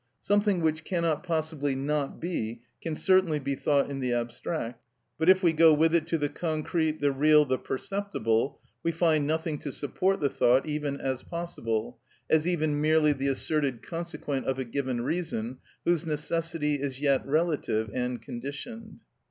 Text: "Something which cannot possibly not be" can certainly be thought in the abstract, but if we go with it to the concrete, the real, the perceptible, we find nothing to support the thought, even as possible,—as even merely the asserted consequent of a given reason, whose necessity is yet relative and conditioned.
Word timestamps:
"Something 0.19 0.61
which 0.61 0.83
cannot 0.83 1.21
possibly 1.23 1.75
not 1.75 2.19
be" 2.19 2.63
can 2.81 2.95
certainly 2.95 3.37
be 3.37 3.53
thought 3.53 3.87
in 3.87 3.99
the 3.99 4.13
abstract, 4.13 4.81
but 5.19 5.29
if 5.29 5.43
we 5.43 5.53
go 5.53 5.75
with 5.75 5.93
it 5.93 6.07
to 6.07 6.17
the 6.17 6.27
concrete, 6.27 7.01
the 7.01 7.11
real, 7.11 7.45
the 7.45 7.59
perceptible, 7.59 8.59
we 8.81 8.91
find 8.91 9.27
nothing 9.27 9.59
to 9.59 9.71
support 9.71 10.19
the 10.19 10.27
thought, 10.27 10.65
even 10.65 10.99
as 10.99 11.21
possible,—as 11.21 12.47
even 12.47 12.81
merely 12.81 13.13
the 13.13 13.27
asserted 13.27 13.83
consequent 13.83 14.47
of 14.47 14.57
a 14.57 14.65
given 14.65 15.01
reason, 15.01 15.59
whose 15.85 16.03
necessity 16.03 16.81
is 16.81 16.99
yet 16.99 17.23
relative 17.27 17.91
and 17.93 18.23
conditioned. 18.23 19.01